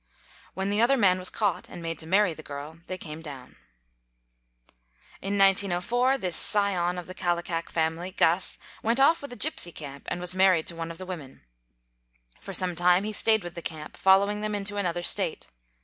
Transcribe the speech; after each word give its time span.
When 0.55 0.71
the 0.71 0.81
other 0.81 0.97
man 0.97 1.19
was 1.19 1.29
caught 1.29 1.69
and 1.69 1.79
made 1.79 1.99
to 1.99 2.07
marry 2.07 2.33
the 2.33 2.41
girl, 2.41 2.79
they 2.87 2.97
came 2.97 3.21
down. 3.21 3.55
In 5.21 5.37
1904, 5.37 6.17
this 6.17 6.35
scion 6.35 6.97
of 6.97 7.05
the 7.05 7.13
Kallikak 7.13 7.69
family, 7.69 8.09
Guss, 8.11 8.57
went 8.81 8.99
off 8.99 9.21
with 9.21 9.31
a 9.31 9.37
gypsy 9.37 9.71
camp 9.75 10.05
and 10.09 10.19
was 10.19 10.33
married 10.33 10.65
to 10.65 10.75
one 10.75 10.89
of 10.89 10.97
the 10.97 11.05
women. 11.05 11.43
For 12.39 12.51
some 12.55 12.75
time 12.75 13.03
he 13.03 13.13
stayed 13.13 13.43
with 13.43 13.53
the 13.53 13.61
camp, 13.61 13.95
fol 13.95 14.25
lowing 14.25 14.41
them 14.41 14.55
into 14.55 14.77
another 14.77 15.03
State. 15.03 15.51